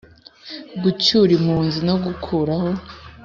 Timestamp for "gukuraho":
2.03-2.69